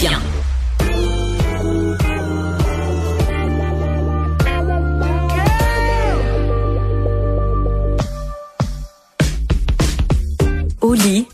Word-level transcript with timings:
Au 0.00 0.04
lit 10.94 11.26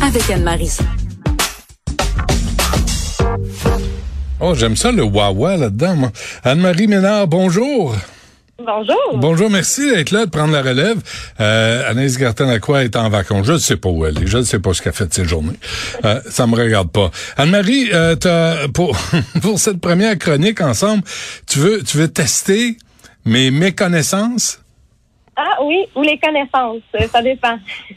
avec 0.00 0.30
Anne-Marie. 0.30 0.78
Oh, 4.40 4.54
j'aime 4.54 4.76
ça 4.76 4.92
le 4.92 5.02
wawa 5.02 5.58
là-dedans. 5.58 6.10
Anne-Marie 6.42 6.86
Ménard, 6.86 7.26
bonjour. 7.26 7.94
Bonjour. 8.64 8.96
Bonjour, 9.14 9.50
merci 9.50 9.90
d'être 9.90 10.10
là, 10.10 10.26
de 10.26 10.30
prendre 10.30 10.52
la 10.52 10.62
relève. 10.62 10.98
Euh, 11.40 11.90
Anaïs 11.90 12.18
Gertin-Lacroix 12.18 12.84
est 12.84 12.96
en 12.96 13.08
vacances. 13.08 13.46
Je 13.46 13.52
ne 13.52 13.58
sais 13.58 13.76
pas 13.76 13.88
où 13.88 14.04
elle 14.04 14.22
est. 14.22 14.26
Je 14.26 14.38
ne 14.38 14.42
sais 14.42 14.58
pas 14.58 14.74
ce 14.74 14.82
qu'elle 14.82 14.92
fait 14.92 15.06
de 15.06 15.14
ses 15.14 15.24
journées. 15.24 15.56
Euh, 16.04 16.20
ça 16.28 16.46
me 16.46 16.54
regarde 16.56 16.90
pas. 16.90 17.10
Anne-Marie, 17.36 17.88
euh, 17.92 18.16
t'as- 18.16 18.68
pour, 18.68 18.96
pour 19.42 19.58
cette 19.58 19.80
première 19.80 20.18
chronique 20.18 20.60
ensemble, 20.60 21.02
tu 21.48 21.58
veux, 21.58 21.82
tu 21.82 21.96
veux 21.96 22.08
tester 22.08 22.76
mes 23.24 23.50
méconnaissances? 23.50 24.60
Ah 25.36 25.56
oui, 25.62 25.86
ou 25.94 26.02
les 26.02 26.18
connaissances, 26.18 26.82
euh, 27.00 27.06
ça 27.10 27.22
dépend. 27.22 27.58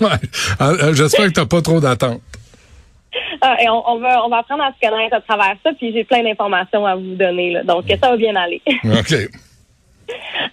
Ouais. 0.00 0.08
Euh, 0.60 0.92
J'espère 0.94 1.26
que 1.28 1.32
t'as 1.32 1.46
pas 1.46 1.62
trop 1.62 1.80
d'attentes. 1.80 2.20
Ah, 3.40 3.56
et 3.62 3.68
on, 3.68 3.82
on 3.90 3.98
va 4.00 4.24
on 4.24 4.28
va 4.30 4.38
apprendre 4.38 4.62
à 4.62 4.72
se 4.72 4.86
connaître 4.88 5.14
à 5.16 5.20
travers 5.20 5.54
ça, 5.62 5.70
puis 5.78 5.92
j'ai 5.92 6.04
plein 6.04 6.22
d'informations 6.22 6.84
à 6.86 6.96
vous 6.96 7.14
donner, 7.14 7.52
là, 7.52 7.62
donc 7.62 7.84
ça 7.88 8.10
va 8.10 8.16
bien 8.16 8.34
aller. 8.36 8.60
OK. 8.84 9.14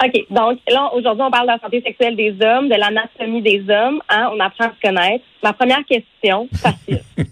OK, 0.03 0.26
donc 0.30 0.59
là, 0.70 0.89
aujourd'hui, 0.94 1.23
on 1.27 1.31
parle 1.31 1.48
de 1.48 1.52
la 1.53 1.59
santé 1.59 1.81
sexuelle 1.81 2.16
des 2.16 2.31
hommes, 2.41 2.70
de 2.70 2.76
l'anatomie 2.76 3.41
des 3.41 3.62
hommes. 3.70 4.02
Hein, 4.09 4.30
on 4.34 4.39
apprend 4.39 4.66
à 4.66 4.73
se 4.73 4.81
connaître. 4.81 5.23
Ma 5.44 5.52
première 5.53 5.84
question, 5.85 6.48
facile. 6.55 7.02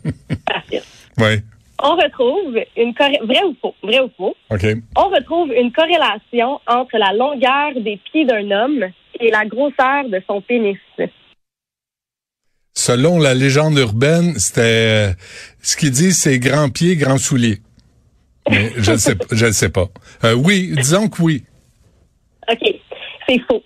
facile. 0.52 0.82
Oui. 1.18 1.40
On 1.82 1.96
retrouve 1.96 2.58
une 2.76 2.92
vrai 2.94 3.44
ou 3.46 3.56
faux, 3.62 3.76
vrai 3.84 4.00
ou 4.02 4.10
faux, 4.18 4.36
OK. 4.50 4.66
on 4.98 5.10
retrouve 5.10 5.54
une 5.54 5.72
corrélation 5.72 6.60
entre 6.68 6.98
la 6.98 7.14
longueur 7.14 7.80
des 7.82 8.00
pieds 8.12 8.26
d'un 8.26 8.50
homme 8.50 8.86
et 9.20 9.30
la 9.30 9.46
grosseur 9.46 10.10
de 10.10 10.20
son 10.28 10.42
pénis. 10.42 10.78
Selon 12.74 13.20
la 13.20 13.34
légende 13.34 13.78
urbaine, 13.78 14.38
c'était 14.40 14.62
euh, 14.62 15.14
ce 15.62 15.78
qu'ils 15.78 15.92
disent, 15.92 16.18
c'est 16.18 16.40
grand 16.40 16.70
pied, 16.70 16.96
grand 16.96 17.18
soulier. 17.20 17.60
Mais 18.50 18.72
je 18.78 18.92
ne 18.92 18.98
sais, 18.98 19.16
pas- 19.16 19.26
je 19.32 19.46
ne 19.46 19.52
sais 19.52 19.70
pas. 19.70 19.88
Euh, 20.24 20.34
oui, 20.34 20.72
disons 20.76 21.10
que 21.10 21.22
oui. 21.22 21.44
OK, 22.52 22.76
c'est 23.28 23.40
faux. 23.40 23.64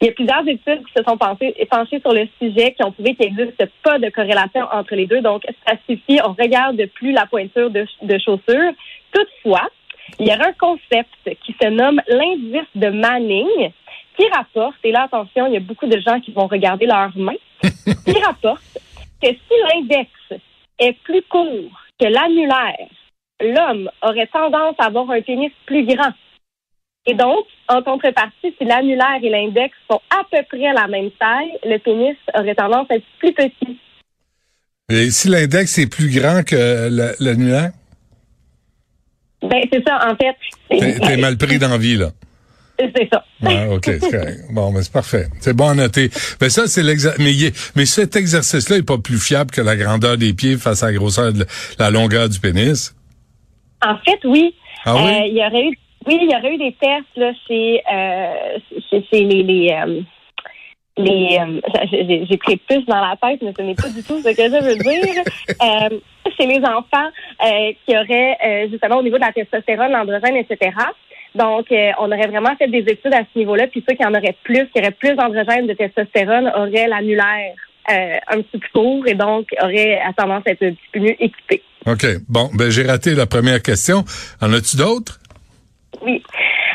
Il 0.00 0.06
y 0.06 0.10
a 0.10 0.12
plusieurs 0.12 0.46
études 0.46 0.86
qui 0.86 0.92
se 0.96 1.02
sont 1.02 1.16
pensées, 1.16 1.54
penchées 1.68 2.00
sur 2.00 2.12
le 2.12 2.28
sujet 2.40 2.72
qui 2.72 2.84
ont 2.84 2.92
prouvé 2.92 3.16
qu'il 3.16 3.34
n'existe 3.34 3.64
pas 3.82 3.98
de 3.98 4.08
corrélation 4.10 4.64
entre 4.70 4.94
les 4.94 5.06
deux. 5.06 5.20
Donc, 5.20 5.42
ça 5.66 5.74
suffit, 5.88 6.20
on 6.24 6.34
regarde 6.34 6.80
plus 6.94 7.10
la 7.10 7.26
pointure 7.26 7.70
de, 7.70 7.84
de 8.02 8.18
chaussure. 8.18 8.72
Toutefois, 9.12 9.68
il 10.20 10.26
y 10.26 10.30
a 10.30 10.38
un 10.40 10.52
concept 10.52 11.36
qui 11.44 11.54
se 11.60 11.68
nomme 11.68 12.00
l'indice 12.06 12.68
de 12.76 12.88
Manning 12.90 13.72
qui 14.16 14.28
rapporte, 14.30 14.76
et 14.84 14.92
là, 14.92 15.04
attention, 15.04 15.46
il 15.46 15.54
y 15.54 15.56
a 15.56 15.60
beaucoup 15.60 15.86
de 15.86 16.00
gens 16.00 16.20
qui 16.20 16.32
vont 16.32 16.46
regarder 16.46 16.86
leurs 16.86 17.16
mains, 17.16 17.34
qui 17.62 18.18
rapporte 18.20 18.78
que 19.22 19.28
si 19.28 19.54
l'index 19.72 20.10
est 20.78 20.92
plus 21.04 21.22
court 21.22 21.70
que 22.00 22.06
l'annulaire, 22.06 22.88
l'homme 23.40 23.90
aurait 24.02 24.26
tendance 24.28 24.74
à 24.78 24.86
avoir 24.86 25.10
un 25.10 25.20
pénis 25.22 25.52
plus 25.66 25.84
grand. 25.84 26.12
Et 27.06 27.14
donc, 27.14 27.44
en 27.68 27.82
contrepartie, 27.82 28.54
si 28.58 28.64
l'annulaire 28.64 29.18
et 29.22 29.30
l'index 29.30 29.74
sont 29.90 30.00
à 30.10 30.22
peu 30.30 30.38
près 30.48 30.72
la 30.74 30.86
même 30.88 31.10
taille, 31.18 31.50
le 31.64 31.78
pénis 31.78 32.16
aurait 32.34 32.54
tendance 32.54 32.86
à 32.90 32.96
être 32.96 33.04
plus 33.18 33.32
petit. 33.32 33.78
Et 34.90 35.10
si 35.10 35.28
l'index 35.28 35.78
est 35.78 35.86
plus 35.86 36.10
grand 36.10 36.42
que 36.44 36.88
la- 36.90 37.12
l'annulaire, 37.20 37.70
Ben, 39.40 39.62
c'est 39.72 39.82
ça, 39.86 40.10
en 40.10 40.16
fait. 40.16 40.34
t'es 40.68 41.16
mal 41.16 41.38
pris 41.38 41.58
d'envie, 41.58 41.96
là. 41.96 42.10
C'est 42.80 43.08
ça. 43.12 43.24
Ah, 43.44 43.68
OK, 43.70 43.84
c'est 43.84 43.98
correct. 44.00 44.40
Bon, 44.50 44.70
mais 44.72 44.82
c'est 44.82 44.92
parfait. 44.92 45.26
C'est 45.40 45.52
bon 45.54 45.68
à 45.68 45.74
noter. 45.74 46.10
Ben 46.40 46.48
ça, 46.48 46.66
c'est 46.68 46.82
l'exercice. 46.82 47.18
Mais, 47.18 47.34
mais 47.74 47.86
cet 47.86 48.14
exercice-là 48.16 48.76
est 48.76 48.82
pas 48.84 48.98
plus 48.98 49.18
fiable 49.18 49.50
que 49.50 49.60
la 49.60 49.76
grandeur 49.76 50.16
des 50.16 50.32
pieds 50.32 50.56
face 50.56 50.82
à 50.84 50.86
la 50.86 50.92
grosseur 50.92 51.32
de 51.32 51.44
la 51.78 51.90
longueur 51.90 52.28
du 52.28 52.38
pénis. 52.38 52.94
En 53.82 53.96
fait, 53.98 54.18
oui. 54.24 54.54
Ah 54.84 54.94
oui? 54.94 55.10
Euh, 55.12 55.26
il 55.26 55.36
y 55.36 55.44
aurait 55.44 55.66
eu, 55.66 55.78
oui, 56.08 56.18
il 56.22 56.30
y 56.30 56.34
aurait 56.34 56.54
eu 56.54 56.56
des 56.56 56.72
tests 56.72 57.16
là, 57.16 57.32
chez, 57.46 57.82
euh, 57.92 58.58
les, 59.12 59.42
les, 59.42 59.72
euh, 59.72 60.00
les 60.96 61.38
euh, 61.38 62.24
j'ai 62.28 62.36
pris 62.38 62.56
plus 62.56 62.84
dans 62.86 63.00
la 63.00 63.14
tête, 63.20 63.40
mais 63.42 63.52
ce 63.54 63.62
n'est 63.62 63.74
pas 63.74 63.90
du 63.90 64.02
tout 64.02 64.18
ce 64.18 64.34
que 64.34 64.42
je 64.42 64.64
veux 64.64 64.76
dire. 64.76 65.24
Euh, 65.60 65.98
chez 66.38 66.46
les 66.46 66.58
enfants 66.58 67.08
euh, 67.44 67.72
qui 67.84 67.96
auraient 67.96 68.68
justement 68.70 68.98
au 68.98 69.02
niveau 69.02 69.16
de 69.16 69.22
la 69.22 69.32
testostérone, 69.32 69.90
l'androgène, 69.90 70.36
etc. 70.36 70.70
Donc, 71.34 71.66
on 71.98 72.12
aurait 72.12 72.28
vraiment 72.28 72.54
fait 72.56 72.68
des 72.68 72.84
études 72.86 73.14
à 73.14 73.22
ce 73.32 73.38
niveau-là, 73.38 73.66
puis 73.66 73.82
ceux 73.88 73.96
qui 73.96 74.04
en 74.04 74.14
auraient 74.14 74.36
plus, 74.44 74.68
qui 74.68 74.78
auraient 74.78 74.92
plus 74.92 75.14
d'androgène 75.14 75.66
de 75.66 75.72
testostérone, 75.72 76.52
auraient 76.54 76.86
l'annulaire 76.86 77.54
un 77.88 78.36
petit 78.42 78.50
peu 78.52 78.58
plus 78.58 78.70
court 78.72 79.06
et 79.06 79.14
donc 79.14 79.48
auraient 79.60 80.00
tendance 80.16 80.42
à 80.46 80.50
être 80.50 80.64
un 80.64 80.72
petit 80.72 80.90
peu 80.92 81.00
mieux 81.00 81.22
équipés. 81.22 81.62
OK. 81.86 82.06
Bon, 82.28 82.50
ben 82.54 82.70
j'ai 82.70 82.84
raté 82.84 83.14
la 83.14 83.26
première 83.26 83.62
question. 83.62 84.04
En 84.40 84.52
as-tu 84.52 84.76
d'autres? 84.76 85.18
Oui. 86.02 86.22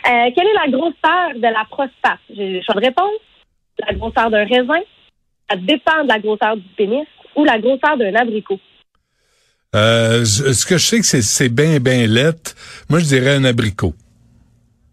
Euh, 0.10 0.30
quelle 0.36 0.48
est 0.48 0.66
la 0.66 0.72
grosseur 0.72 1.36
de 1.36 1.42
la 1.42 1.66
prostate? 1.70 2.20
J'ai 2.36 2.50
le 2.50 2.62
choix 2.62 2.76
de 2.76 2.86
réponse. 2.86 3.22
La 3.88 3.94
grosseur 3.94 4.30
d'un 4.30 4.46
raisin. 4.46 4.82
Ça 5.50 5.56
dépend 5.58 6.04
de 6.04 6.10
la 6.10 6.20
grosseur 6.20 6.58
du 6.58 6.68
pénis 6.78 7.08
ou 7.36 7.44
la 7.44 7.60
grosseur 7.60 7.98
d'un 7.98 8.14
abricot. 8.16 8.60
Euh, 9.76 10.24
ce 10.24 10.66
que 10.66 10.78
je 10.78 10.86
sais 10.86 11.00
que 11.00 11.06
c'est, 11.06 11.22
c'est 11.22 11.50
bien, 11.50 11.80
bien 11.80 12.06
lettre. 12.06 12.54
Moi, 12.90 13.00
je 13.00 13.06
dirais 13.06 13.36
un 13.36 13.46
abricot. 13.46 13.94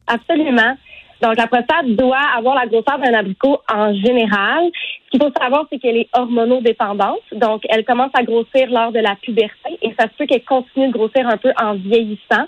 Absolument. 0.06 0.76
Donc, 1.22 1.36
la 1.36 1.46
prostate 1.46 1.86
doit 1.88 2.24
avoir 2.34 2.54
la 2.54 2.66
grosseur 2.66 2.98
d'un 2.98 3.12
abricot 3.12 3.60
en 3.70 3.94
général. 3.94 4.70
Ce 5.04 5.10
qu'il 5.10 5.22
faut 5.22 5.32
savoir, 5.38 5.66
c'est 5.70 5.78
qu'elle 5.78 5.98
est 5.98 6.08
hormonodépendante. 6.14 7.20
Donc, 7.32 7.62
elle 7.68 7.84
commence 7.84 8.10
à 8.14 8.22
grossir 8.22 8.70
lors 8.70 8.90
de 8.90 9.00
la 9.00 9.16
puberté 9.16 9.78
et 9.82 9.94
ça 9.98 10.06
se 10.06 10.16
peut 10.16 10.26
qu'elle 10.26 10.44
continue 10.44 10.88
de 10.88 10.92
grossir 10.92 11.28
un 11.28 11.36
peu 11.36 11.52
en 11.60 11.74
vieillissant. 11.74 12.46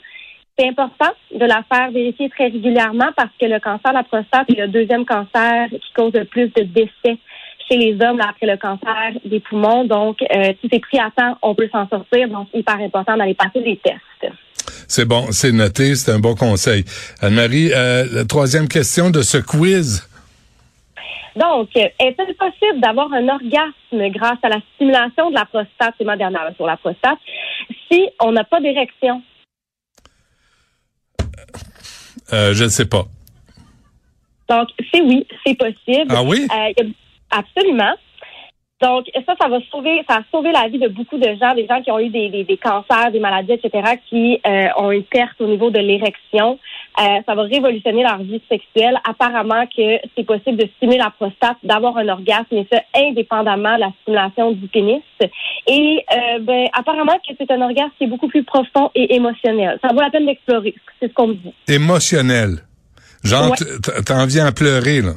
C'est 0.58 0.68
important 0.68 1.12
de 1.34 1.46
la 1.46 1.62
faire 1.72 1.90
vérifier 1.90 2.28
très 2.28 2.44
régulièrement 2.44 3.10
parce 3.16 3.30
que 3.40 3.46
le 3.46 3.58
cancer 3.58 3.90
de 3.90 3.96
la 3.96 4.02
prostate 4.02 4.50
est 4.50 4.60
le 4.60 4.68
deuxième 4.68 5.06
cancer 5.06 5.68
qui 5.70 5.92
cause 5.94 6.12
le 6.12 6.26
plus 6.26 6.48
de 6.48 6.62
décès 6.62 7.18
chez 7.68 7.78
les 7.78 7.92
hommes 8.04 8.18
là, 8.18 8.26
après 8.30 8.46
le 8.46 8.58
cancer 8.58 9.12
des 9.24 9.40
poumons. 9.40 9.84
Donc, 9.84 10.18
euh, 10.22 10.52
si 10.60 10.68
c'est 10.70 10.80
pris 10.80 10.98
à 10.98 11.10
temps, 11.16 11.38
on 11.40 11.54
peut 11.54 11.68
s'en 11.72 11.88
sortir. 11.88 12.28
Donc, 12.28 12.48
hyper 12.52 12.76
important 12.76 13.16
d'aller 13.16 13.34
passer 13.34 13.62
des 13.62 13.78
tests. 13.78 14.34
C'est 14.86 15.06
bon, 15.06 15.28
c'est 15.30 15.52
noté, 15.52 15.94
c'est 15.94 16.12
un 16.12 16.18
bon 16.18 16.34
conseil. 16.34 16.84
Anne-Marie, 17.22 17.72
euh, 17.72 18.04
la 18.12 18.24
troisième 18.26 18.68
question 18.68 19.08
de 19.08 19.22
ce 19.22 19.38
quiz. 19.38 20.06
Donc, 21.34 21.70
euh, 21.76 21.88
est-il 21.98 22.34
possible 22.34 22.78
d'avoir 22.82 23.10
un 23.14 23.26
orgasme 23.26 24.10
grâce 24.10 24.38
à 24.42 24.50
la 24.50 24.58
stimulation 24.74 25.30
de 25.30 25.34
la 25.34 25.46
prostate, 25.46 25.94
c'est 25.96 26.04
ma 26.04 26.18
dernière 26.18 26.50
sur 26.56 26.66
la 26.66 26.76
prostate, 26.76 27.18
si 27.90 28.06
on 28.20 28.32
n'a 28.32 28.44
pas 28.44 28.60
d'érection? 28.60 29.22
Euh, 32.32 32.52
je 32.52 32.64
ne 32.64 32.68
sais 32.68 32.86
pas. 32.86 33.04
Donc, 34.48 34.68
c'est 34.92 35.00
oui, 35.00 35.26
c'est 35.44 35.54
possible. 35.54 36.10
Ah 36.10 36.22
oui? 36.22 36.46
Euh, 36.52 36.84
absolument. 37.30 37.94
Donc, 38.82 39.06
ça, 39.14 39.34
ça 39.40 39.48
va 39.48 39.58
sauver, 39.70 40.02
ça 40.08 40.16
a 40.16 40.22
sauvé 40.32 40.50
la 40.50 40.68
vie 40.68 40.80
de 40.80 40.88
beaucoup 40.88 41.16
de 41.16 41.36
gens, 41.40 41.54
des 41.54 41.66
gens 41.68 41.80
qui 41.82 41.90
ont 41.92 42.00
eu 42.00 42.08
des, 42.08 42.28
des, 42.30 42.42
des 42.42 42.56
cancers, 42.56 43.12
des 43.12 43.20
maladies, 43.20 43.52
etc., 43.52 43.94
qui 44.08 44.40
euh, 44.44 44.68
ont 44.76 44.90
une 44.90 45.04
perte 45.04 45.40
au 45.40 45.46
niveau 45.46 45.70
de 45.70 45.78
l'érection. 45.78 46.58
Euh, 47.00 47.20
ça 47.26 47.34
va 47.34 47.42
révolutionner 47.42 48.02
leur 48.02 48.18
vie 48.18 48.40
sexuelle. 48.50 48.98
Apparemment 49.08 49.64
que 49.66 49.98
c'est 50.16 50.24
possible 50.24 50.58
de 50.58 50.68
stimuler 50.76 50.98
la 50.98 51.10
prostate, 51.10 51.56
d'avoir 51.62 51.96
un 51.96 52.08
orgasme, 52.08 52.46
et 52.52 52.66
ça 52.70 52.80
indépendamment 52.94 53.76
de 53.76 53.80
la 53.80 53.90
stimulation 54.02 54.52
du 54.52 54.68
pénis. 54.68 55.02
Et 55.66 56.04
euh, 56.14 56.38
ben, 56.40 56.66
apparemment 56.74 57.18
que 57.26 57.34
c'est 57.38 57.50
un 57.50 57.60
orgasme 57.62 57.92
qui 57.96 58.04
est 58.04 58.08
beaucoup 58.08 58.28
plus 58.28 58.44
profond 58.44 58.90
et 58.94 59.14
émotionnel. 59.14 59.78
Ça 59.82 59.88
vaut 59.94 60.00
la 60.00 60.10
peine 60.10 60.26
d'explorer. 60.26 60.74
C'est 61.00 61.08
ce 61.08 61.14
qu'on 61.14 61.28
me 61.28 61.34
dit. 61.34 61.54
Émotionnel. 61.68 62.58
Genre, 63.24 63.50
Ouais. 63.50 64.02
t'en 64.04 64.26
viens 64.26 64.46
à 64.46 64.52
pleurer, 64.52 65.00
là. 65.00 65.12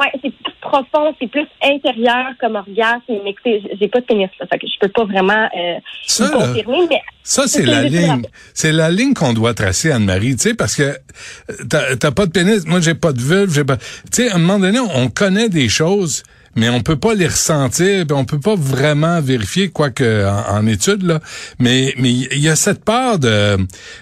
Ouais, 0.00 0.10
c'est 0.22 0.30
plus 0.30 0.52
profond, 0.62 1.14
c'est 1.20 1.26
plus 1.30 1.46
intérieur 1.62 2.28
comme 2.40 2.56
orgasme. 2.56 3.02
Mais 3.08 3.30
écoutez, 3.32 3.62
j'ai 3.78 3.88
pas 3.88 4.00
de 4.00 4.06
pénis, 4.06 4.28
là, 4.40 4.46
fait 4.50 4.58
que 4.58 4.66
je 4.66 4.78
peux 4.80 4.88
pas 4.88 5.04
vraiment 5.04 5.48
euh, 5.56 5.74
Ça, 6.06 6.24
là, 6.24 6.30
confirmer, 6.30 6.86
mais 6.88 7.00
Ça, 7.22 7.46
c'est 7.46 7.66
la 7.66 7.82
que 7.82 7.88
ligne. 7.88 8.22
C'est 8.54 8.72
la 8.72 8.90
ligne 8.90 9.12
qu'on 9.12 9.34
doit 9.34 9.52
tracer, 9.52 9.92
Anne-Marie, 9.92 10.36
tu 10.36 10.48
sais, 10.48 10.54
parce 10.54 10.74
que 10.74 10.82
euh, 10.84 11.96
t'as 11.98 12.10
pas 12.12 12.24
de 12.26 12.30
pénis, 12.32 12.64
moi 12.66 12.80
j'ai 12.80 12.94
pas 12.94 13.12
de 13.12 13.20
vulve, 13.20 13.52
j'ai 13.52 13.64
pas. 13.64 13.76
Tu 13.76 13.84
sais, 14.12 14.30
à 14.30 14.36
un 14.36 14.38
moment 14.38 14.58
donné, 14.58 14.78
on 14.80 15.08
connaît 15.08 15.48
des 15.50 15.68
choses, 15.68 16.22
mais 16.56 16.68
on 16.70 16.80
peut 16.80 16.98
pas 16.98 17.14
les 17.14 17.26
ressentir, 17.26 18.06
on 18.12 18.24
peut 18.24 18.40
pas 18.40 18.54
vraiment 18.56 19.20
vérifier, 19.20 19.68
quoique 19.70 20.26
en, 20.26 20.56
en 20.60 20.66
études, 20.66 21.02
là. 21.02 21.20
Mais 21.58 21.92
mais 21.98 22.10
il 22.10 22.38
y 22.38 22.48
a 22.48 22.56
cette 22.56 22.84
part 22.84 23.18
de 23.18 23.28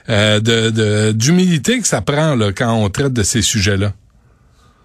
euh, 0.09 0.41
de 0.41 0.71
de- 0.71 1.13
d'humilité 1.13 1.81
que 1.81 1.87
ça 1.89 2.03
prend 2.03 2.37
là 2.37 2.53
quand 2.53 2.73
on 2.73 2.89
traite 2.89 3.13
de 3.13 3.23
ces 3.25 3.43
sujets-là. 3.43 3.93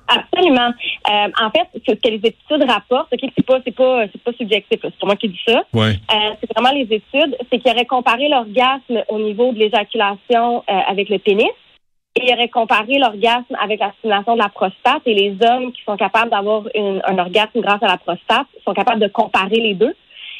Absolument. 0.08 0.72
Euh, 1.10 1.28
en 1.42 1.50
fait, 1.52 1.68
ce 1.86 1.94
que 1.96 2.08
les 2.08 2.16
études 2.24 2.64
rapportent, 2.70 3.12
ok, 3.12 3.20
c'est 3.36 3.46
pas, 3.46 3.60
c'est 3.66 3.76
pas, 3.76 4.06
c'est 4.12 4.22
pas 4.24 4.32
subjectif, 4.34 4.80
c'est 4.82 4.98
pas 5.00 5.06
moi 5.06 5.16
qui 5.18 5.28
dis 5.30 5.40
ça. 5.46 5.62
Ouais. 5.74 6.00
Euh, 6.14 6.16
c'est 6.40 6.50
vraiment 6.56 6.74
les 6.74 6.84
études, 6.84 7.36
c'est 7.52 7.60
qu'ils 7.60 7.72
auraient 7.72 7.86
comparé 7.86 8.30
l'orgasme 8.30 9.04
au 9.10 9.20
niveau 9.20 9.52
de 9.52 9.60
l'éjaculation 9.60 10.64
euh, 10.70 10.74
avec 10.88 11.10
le 11.10 11.20
pénis 11.20 11.48
et 12.16 12.26
ils 12.26 12.34
auraient 12.34 12.48
comparé 12.50 13.00
l'orgasme 13.00 13.56
avec 13.62 13.80
la 13.80 13.92
stimulation 14.00 14.34
de 14.36 14.40
la 14.42 14.50
prostate 14.50 15.02
et 15.06 15.14
les 15.14 15.36
hommes 15.46 15.72
qui 15.74 15.82
sont 15.86 15.98
capables 15.98 16.30
d'avoir 16.32 16.64
une- 16.76 17.02
un 17.06 17.18
orgasme 17.18 17.60
grâce 17.60 17.82
à 17.84 17.88
la 17.88 17.98
prostate 17.98 18.48
sont 18.64 18.74
capables 18.74 19.02
de 19.02 19.08
comparer 19.08 19.58
les 19.60 19.74
deux 19.74 19.94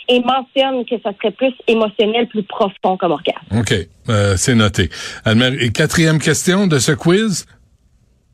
et 0.10 0.20
mentionnent 0.20 0.86
que 0.86 0.96
ça 1.02 1.12
serait 1.18 1.32
plus 1.32 1.54
émotionnel, 1.68 2.28
plus 2.28 2.44
profond 2.44 2.98
comme 2.98 3.12
orgasme. 3.14 3.40
OK. 3.58 3.74
Euh, 4.10 4.36
c'est 4.36 4.54
noté. 4.54 4.90
Anne-Marie, 5.24 5.58
et 5.66 5.72
quatrième 5.72 6.20
question 6.20 6.68
de 6.68 6.78
ce 6.78 6.92
quiz. 6.92 7.46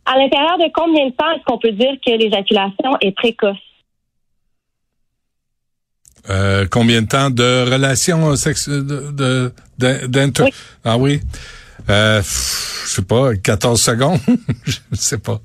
À 0.06 0.18
l'intérieur 0.18 0.58
de 0.58 0.72
combien 0.74 1.06
de 1.08 1.12
temps 1.12 1.30
est-ce 1.36 1.44
qu'on 1.46 1.60
peut 1.60 1.72
dire 1.72 1.94
que 2.06 2.12
l'éjaculation 2.12 2.98
est 3.02 3.12
précoce? 3.16 3.58
Euh, 6.30 6.68
combien 6.70 7.02
de 7.02 7.08
temps 7.08 7.30
de 7.30 7.72
relation 7.72 8.36
sexuelle 8.36 8.86
de, 8.86 9.54
d'inter- 9.78 10.44
Oui. 10.44 10.54
Ah 10.84 10.98
oui. 10.98 11.22
Euh, 11.90 12.20
pff, 12.20 12.84
je 12.88 12.90
sais 12.96 13.02
pas, 13.04 13.36
14 13.36 13.82
secondes? 13.82 14.20
je 14.66 14.78
sais 14.94 15.18
pas. 15.18 15.40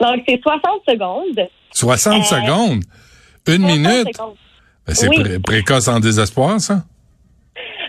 Donc, 0.00 0.22
c'est 0.26 0.40
60 0.42 0.62
secondes. 0.88 1.48
60 1.72 2.20
Euh, 2.20 2.24
secondes? 2.24 2.82
Une 3.46 3.62
60 3.62 3.66
minute? 3.70 4.18
Ben, 4.86 4.94
c'est 4.94 5.08
Oui. 5.08 5.22
pré- 5.22 5.38
précoce 5.38 5.88
en 5.88 6.00
désespoir, 6.00 6.60
ça? 6.60 6.84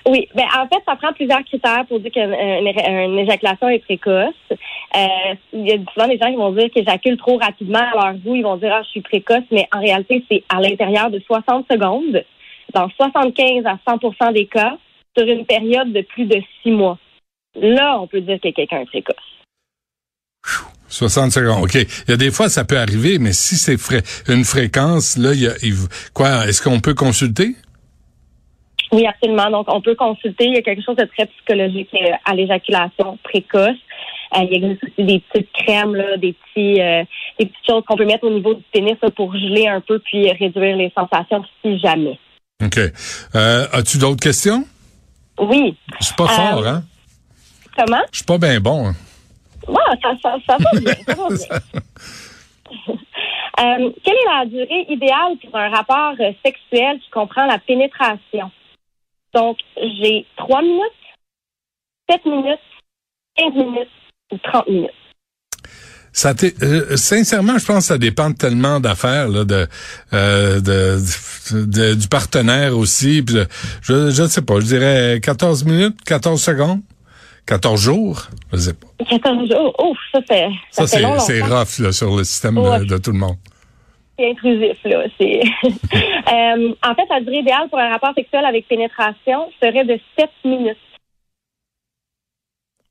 Oui, 0.05 0.27
ben 0.35 0.43
en 0.57 0.67
fait, 0.67 0.83
ça 0.85 0.95
prend 0.97 1.13
plusieurs 1.13 1.43
critères 1.45 1.85
pour 1.87 1.99
dire 2.01 2.11
qu'une 2.11 2.33
une- 2.33 3.13
une 3.13 3.19
éjaculation 3.19 3.69
est 3.69 3.79
précoce. 3.79 4.33
Euh, 4.51 5.07
il 5.53 5.67
y 5.67 5.71
a 5.71 5.77
souvent 5.93 6.07
des 6.07 6.17
gens 6.17 6.29
qui 6.29 6.35
vont 6.35 6.51
dire 6.51 6.69
qu'ils 6.71 6.81
éjaculent 6.81 7.17
trop 7.17 7.37
rapidement 7.37 7.79
à 7.79 7.93
leur 8.11 8.13
goût. 8.15 8.35
Ils 8.35 8.43
vont 8.43 8.57
dire, 8.57 8.73
ah, 8.73 8.81
je 8.83 8.89
suis 8.89 9.01
précoce, 9.01 9.43
mais 9.49 9.65
en 9.73 9.79
réalité, 9.79 10.23
c'est 10.29 10.43
à 10.49 10.59
l'intérieur 10.59 11.09
de 11.09 11.19
60 11.25 11.65
secondes, 11.71 12.21
dans 12.73 12.89
75 12.97 13.65
à 13.65 13.77
100% 13.87 14.33
des 14.33 14.45
cas, 14.45 14.77
sur 15.17 15.25
une 15.27 15.45
période 15.45 15.93
de 15.93 16.01
plus 16.01 16.25
de 16.25 16.41
six 16.61 16.71
mois. 16.71 16.97
Là, 17.55 17.99
on 18.01 18.07
peut 18.07 18.19
dire 18.21 18.39
que 18.41 18.49
quelqu'un 18.49 18.81
est 18.81 18.85
précoce. 18.85 19.15
60 20.89 21.31
secondes. 21.31 21.63
OK. 21.63 21.75
Il 21.75 22.09
y 22.09 22.13
a 22.13 22.17
des 22.17 22.29
fois, 22.31 22.49
ça 22.49 22.65
peut 22.65 22.77
arriver, 22.77 23.17
mais 23.19 23.31
si 23.33 23.55
c'est 23.55 23.77
une 24.27 24.43
fréquence, 24.43 25.17
là, 25.17 25.33
il 25.33 25.41
y 25.43 25.47
a, 25.47 25.53
quoi, 26.13 26.45
est-ce 26.47 26.61
qu'on 26.61 26.79
peut 26.81 26.93
consulter? 26.93 27.55
Oui, 28.93 29.07
absolument. 29.07 29.49
Donc, 29.49 29.65
on 29.69 29.81
peut 29.81 29.95
consulter. 29.95 30.45
Il 30.45 30.53
y 30.53 30.57
a 30.57 30.61
quelque 30.61 30.83
chose 30.83 30.95
de 30.95 31.05
très 31.05 31.25
psychologique 31.25 31.89
euh, 31.95 32.11
à 32.25 32.35
l'éjaculation 32.35 33.17
précoce. 33.23 33.75
Euh, 34.35 34.43
il 34.49 34.63
existe 34.63 34.83
aussi 34.83 35.03
des 35.03 35.19
petites 35.19 35.51
crèmes, 35.51 35.95
là, 35.95 36.15
des 36.17 36.33
petits, 36.33 36.79
euh, 36.79 37.03
des 37.39 37.47
petites 37.47 37.65
choses 37.67 37.83
qu'on 37.87 37.97
peut 37.97 38.05
mettre 38.05 38.25
au 38.25 38.29
niveau 38.29 38.53
du 38.53 38.63
pénis 38.71 38.95
là, 39.01 39.09
pour 39.09 39.33
geler 39.33 39.67
un 39.67 39.81
peu 39.81 39.97
puis 39.97 40.31
réduire 40.31 40.75
les 40.77 40.93
sensations 40.95 41.43
si 41.63 41.79
jamais. 41.79 42.19
OK. 42.63 42.77
Euh, 42.77 43.65
as-tu 43.73 43.97
d'autres 43.97 44.21
questions? 44.21 44.63
Oui. 45.39 45.75
Je 45.99 46.05
suis 46.05 46.15
pas 46.15 46.27
fort, 46.27 46.67
hein? 46.67 46.83
Comment? 47.75 48.03
Je 48.11 48.17
suis 48.17 48.25
pas 48.25 48.37
bien 48.37 48.59
bon. 48.59 48.89
hein? 48.89 48.95
Ouais, 49.67 49.97
ça, 50.03 50.11
ça, 50.21 50.35
ça 50.47 50.57
va 50.57 50.79
bien. 50.79 50.93
Ça 51.07 51.15
va 51.15 51.29
bien. 51.29 51.59
Quelle 54.03 54.13
est 54.13 54.39
la 54.39 54.45
durée 54.45 54.85
idéale 54.89 55.37
pour 55.43 55.55
un 55.57 55.69
rapport 55.69 56.13
sexuel 56.45 56.99
qui 56.99 57.09
comprend 57.09 57.45
la 57.45 57.57
pénétration? 57.57 58.51
Donc, 59.33 59.57
j'ai 59.77 60.25
3 60.37 60.61
minutes, 60.61 60.81
7 62.09 62.25
minutes, 62.25 62.59
15 63.37 63.53
minutes 63.55 63.89
ou 64.31 64.37
30 64.37 64.67
minutes. 64.67 64.91
Ça 66.15 66.33
euh, 66.61 66.95
sincèrement, 66.95 67.57
je 67.57 67.65
pense 67.65 67.77
que 67.79 67.83
ça 67.85 67.97
dépend 67.97 68.31
tellement 68.33 68.79
d'affaires, 68.79 69.27
là, 69.29 69.45
de, 69.45 69.67
euh, 70.13 70.59
de, 70.59 70.99
de- 71.65 71.95
du 71.95 72.07
partenaire 72.07 72.77
aussi. 72.77 73.23
puis 73.23 73.33
de- 73.33 73.47
je 73.81 74.11
je 74.11 74.27
sais 74.27 74.43
pas, 74.43 74.59
je 74.59 74.65
dirais 74.65 75.19
14 75.23 75.63
minutes, 75.65 75.99
14 76.05 76.39
secondes, 76.39 76.81
14 77.47 77.81
jours, 77.81 78.27
je 78.51 78.57
sais 78.59 78.73
pas. 78.73 78.87
14 79.09 79.49
jours. 79.49 79.75
Ouf, 79.83 79.97
ça 80.13 80.21
fait, 80.21 80.49
ça, 80.69 80.85
Ça, 80.85 81.19
c'est 81.19 81.41
rough 81.41 81.79
là, 81.79 81.91
sur 81.91 82.15
le 82.15 82.23
système 82.23 82.59
Ouais. 82.59 82.81
de, 82.81 82.85
de 82.85 82.97
tout 82.99 83.11
le 83.11 83.17
monde. 83.17 83.37
C'est 84.17 84.29
intrusif, 84.31 84.77
là. 84.85 85.05
C'est... 85.19 85.41
Euh, 86.33 86.73
en 86.83 86.95
fait, 86.95 87.05
la 87.09 87.19
durée 87.21 87.39
idéale 87.39 87.69
pour 87.69 87.77
un 87.77 87.89
rapport 87.91 88.13
sexuel 88.15 88.43
avec 88.45 88.67
pénétration 88.67 89.51
serait 89.61 89.83
de 89.85 89.99
7 90.17 90.29
minutes. 90.45 90.77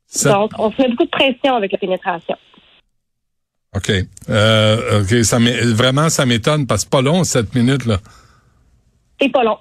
Ça- 0.06 0.32
Donc, 0.34 0.52
on 0.58 0.70
se 0.70 0.80
met 0.80 0.88
beaucoup 0.88 1.04
de 1.04 1.10
pression 1.10 1.56
avec 1.56 1.72
la 1.72 1.78
pénétration. 1.78 2.36
OK. 3.74 3.90
Euh, 4.28 5.00
OK, 5.00 5.24
ça 5.24 5.38
vraiment, 5.74 6.08
ça 6.10 6.26
m'étonne 6.26 6.66
parce 6.66 6.84
que 6.84 6.90
c'est 6.90 6.96
pas 6.98 7.02
long, 7.02 7.24
7 7.24 7.54
minutes, 7.54 7.86
là. 7.86 7.96
C'est 9.20 9.30
pas 9.30 9.42
long. 9.44 9.58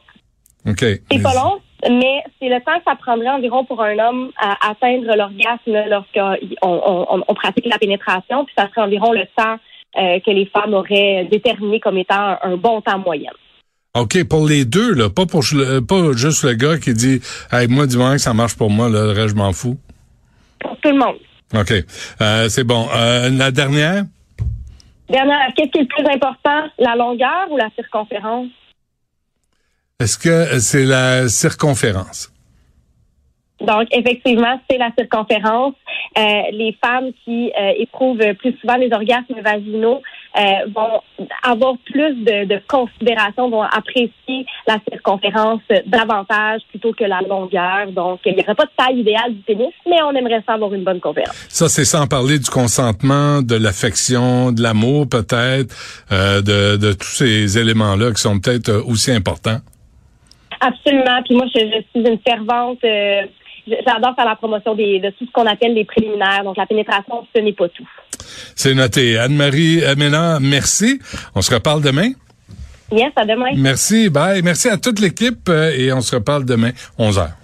OK. 0.67 0.79
C'est 0.79 1.01
Mais- 1.11 1.21
pas 1.21 1.33
long, 1.33 1.59
mais 1.89 2.23
c'est 2.39 2.49
le 2.49 2.59
temps 2.61 2.77
que 2.77 2.83
ça 2.85 2.95
prendrait 2.95 3.29
environ 3.29 3.63
pour 3.65 3.81
un 3.81 3.97
homme 3.97 4.31
à 4.37 4.69
atteindre 4.69 5.15
l'orgasme 5.15 5.89
lorsqu'on 5.89 6.35
on, 6.61 7.05
on- 7.17 7.23
on 7.27 7.33
pratique 7.33 7.65
la 7.65 7.79
pénétration, 7.79 8.45
puis 8.45 8.53
ça 8.57 8.67
serait 8.69 8.81
environ 8.81 9.11
le 9.13 9.25
temps 9.35 9.57
euh, 9.97 10.19
que 10.19 10.31
les 10.31 10.45
femmes 10.45 10.73
auraient 10.73 11.27
déterminé 11.31 11.79
comme 11.79 11.97
étant 11.97 12.15
un, 12.15 12.39
un 12.43 12.57
bon 12.57 12.81
temps 12.81 12.99
moyen. 12.99 13.31
OK, 13.93 14.23
pour 14.23 14.47
les 14.47 14.63
deux, 14.63 14.93
là, 14.93 15.09
pas 15.09 15.25
pour 15.25 15.43
pas 15.87 16.11
juste 16.13 16.43
le 16.43 16.53
gars 16.53 16.77
qui 16.77 16.93
dit 16.93 17.19
Hey, 17.51 17.67
moi, 17.67 17.87
du 17.87 17.97
moment 17.97 18.13
que 18.13 18.19
ça 18.19 18.33
marche 18.33 18.55
pour 18.55 18.69
moi, 18.69 18.89
là, 18.89 19.03
le 19.03 19.11
reste, 19.11 19.29
je 19.29 19.35
m'en 19.35 19.51
fous. 19.51 19.77
Pour 20.59 20.77
tout 20.77 20.91
le 20.91 20.97
monde. 20.97 21.17
OK. 21.53 21.73
Euh, 22.21 22.47
c'est 22.47 22.63
bon. 22.63 22.87
Euh, 22.95 23.29
la 23.29 23.51
dernière? 23.51 24.05
Dernière, 25.09 25.49
qu'est-ce 25.57 25.71
qui 25.71 25.79
est 25.79 25.81
le 25.81 25.87
plus 25.87 26.05
important, 26.05 26.69
la 26.79 26.95
longueur 26.95 27.47
ou 27.49 27.57
la 27.57 27.69
circonférence? 27.75 28.47
Est-ce 29.99 30.17
que 30.17 30.59
c'est 30.59 30.85
la 30.85 31.27
circonférence? 31.27 32.31
Donc, 33.59 33.87
effectivement, 33.91 34.59
c'est 34.69 34.77
la 34.77 34.91
circonférence. 34.97 35.75
Euh, 36.17 36.21
les 36.51 36.77
femmes 36.83 37.11
qui 37.23 37.53
euh, 37.57 37.71
éprouvent 37.77 38.19
plus 38.39 38.53
souvent 38.59 38.75
les 38.75 38.91
orgasmes 38.91 39.39
vaginaux 39.41 40.01
euh, 40.37 40.41
vont 40.75 40.99
avoir 41.41 41.75
plus 41.85 42.15
de, 42.15 42.43
de 42.45 42.61
considération, 42.67 43.49
vont 43.49 43.61
apprécier 43.61 44.45
la 44.67 44.77
circonférence 44.91 45.61
davantage 45.85 46.61
plutôt 46.69 46.91
que 46.91 47.05
la 47.05 47.21
longueur. 47.21 47.93
Donc, 47.93 48.19
il 48.25 48.35
n'y 48.35 48.43
aurait 48.43 48.55
pas 48.55 48.65
de 48.65 48.71
taille 48.75 48.99
idéale 48.99 49.33
du 49.35 49.41
pénis, 49.43 49.73
mais 49.87 50.01
on 50.03 50.11
aimerait 50.11 50.43
ça 50.45 50.55
avoir 50.55 50.73
une 50.73 50.83
bonne 50.83 50.99
conférence. 50.99 51.45
Ça, 51.47 51.69
c'est 51.69 51.85
sans 51.85 52.07
parler 52.07 52.39
du 52.39 52.49
consentement, 52.49 53.41
de 53.41 53.55
l'affection, 53.55 54.51
de 54.51 54.61
l'amour 54.61 55.07
peut-être, 55.07 55.73
euh, 56.11 56.41
de, 56.41 56.75
de 56.75 56.91
tous 56.91 57.15
ces 57.23 57.57
éléments-là 57.57 58.11
qui 58.11 58.21
sont 58.21 58.37
peut-être 58.37 58.83
aussi 58.85 59.11
importants. 59.11 59.59
Absolument. 60.59 61.23
Puis 61.25 61.35
moi, 61.35 61.45
je, 61.55 61.59
je 61.59 61.81
suis 61.89 62.11
une 62.11 62.19
fervente. 62.19 62.83
euh, 62.83 63.21
J'adore 63.67 64.15
faire 64.15 64.25
la 64.25 64.35
promotion 64.35 64.75
des, 64.75 64.99
de 64.99 65.09
tout 65.11 65.25
ce 65.25 65.31
qu'on 65.31 65.45
appelle 65.45 65.73
les 65.73 65.85
préliminaires. 65.85 66.43
Donc, 66.43 66.57
la 66.57 66.65
pénétration, 66.65 67.25
ce 67.35 67.41
n'est 67.41 67.53
pas 67.53 67.69
tout. 67.69 67.87
C'est 68.55 68.73
noté. 68.73 69.17
Anne-Marie 69.17 69.81
Ménard, 69.97 70.39
merci. 70.41 70.99
On 71.35 71.41
se 71.41 71.53
reparle 71.53 71.81
demain. 71.81 72.11
Yes, 72.91 73.11
à 73.15 73.25
demain. 73.25 73.51
Merci. 73.55 74.09
Bye. 74.09 74.41
Merci 74.43 74.67
à 74.69 74.77
toute 74.77 74.99
l'équipe 74.99 75.47
euh, 75.47 75.71
et 75.71 75.93
on 75.93 76.01
se 76.01 76.15
reparle 76.15 76.45
demain, 76.45 76.71
11 76.97 77.19
heures. 77.19 77.40